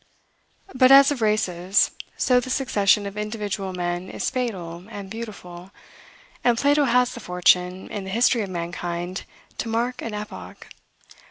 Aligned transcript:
But 0.73 0.91
as 0.91 1.11
of 1.11 1.21
races, 1.21 1.91
so 2.17 2.39
the 2.39 2.49
succession 2.49 3.05
of 3.05 3.15
individual 3.19 3.71
men 3.71 4.09
is 4.09 4.31
fatal 4.31 4.87
and 4.89 5.11
beautiful, 5.11 5.69
and 6.43 6.57
Plato 6.57 6.85
has 6.85 7.13
the 7.13 7.19
fortune, 7.19 7.87
in 7.89 8.03
the 8.05 8.09
history 8.09 8.41
of 8.41 8.49
mankind, 8.49 9.25
to 9.59 9.69
mark 9.69 10.01
an 10.01 10.15
epoch. 10.15 10.69